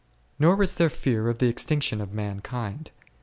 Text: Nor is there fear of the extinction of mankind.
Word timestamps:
Nor 0.39 0.63
is 0.63 0.73
there 0.73 0.89
fear 0.89 1.29
of 1.29 1.37
the 1.37 1.45
extinction 1.47 2.01
of 2.01 2.11
mankind. 2.11 2.89